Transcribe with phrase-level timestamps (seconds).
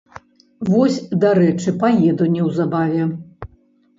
[0.69, 3.03] Вось, дарэчы, паеду неўзабаве.